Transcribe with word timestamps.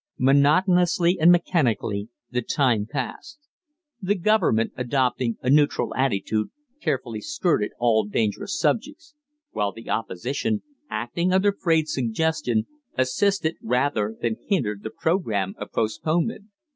Monotonously 0.17 1.19
and 1.19 1.31
mechanically 1.31 2.09
the 2.31 2.41
time 2.41 2.87
passed. 2.89 3.37
The 4.01 4.15
Government, 4.15 4.71
adopting 4.75 5.37
a 5.43 5.49
neutral 5.51 5.93
attitude, 5.93 6.49
carefully 6.81 7.21
skirted 7.21 7.69
all 7.77 8.05
dangerous 8.07 8.57
subjects; 8.59 9.13
while 9.51 9.71
the 9.71 9.91
Opposition, 9.91 10.63
acting 10.89 11.31
under 11.31 11.51
Fraide's 11.51 11.93
suggestion, 11.93 12.65
assisted 12.97 13.57
rather 13.61 14.17
than 14.19 14.37
hindered 14.47 14.81
the 14.81 14.89
programme 14.89 15.53
of 15.59 15.71
postponement. 15.71 16.45